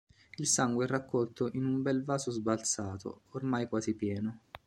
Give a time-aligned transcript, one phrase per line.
[0.39, 4.39] Il sangue è raccolto in un bel vaso sbalzato, ormai quasi pieno.